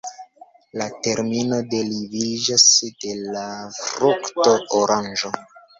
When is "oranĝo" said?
4.83-5.39